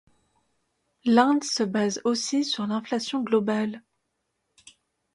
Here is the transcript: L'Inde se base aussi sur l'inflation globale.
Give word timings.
L'Inde 1.05 1.43
se 1.43 1.61
base 1.61 2.01
aussi 2.05 2.43
sur 2.43 2.65
l'inflation 2.65 3.21
globale. 3.21 3.83